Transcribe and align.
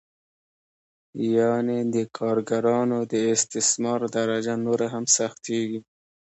یانې 1.35 1.79
د 1.95 1.95
کارګرانو 2.17 2.99
د 3.11 3.13
استثمار 3.33 3.99
درجه 4.15 4.53
نوره 4.65 4.87
هم 4.93 5.03
سختېږي 5.17 5.79